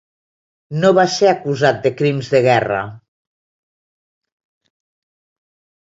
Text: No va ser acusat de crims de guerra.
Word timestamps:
No 0.83 0.89
va 0.99 1.03
ser 1.15 1.29
acusat 1.33 1.83
de 1.85 1.91
crims 2.01 2.33
de 2.37 2.43
guerra. 2.49 2.81